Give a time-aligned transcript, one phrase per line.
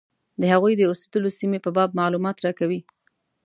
[0.41, 2.79] د هغوی د اوسېدلو سیمې په باب معلومات راکوي.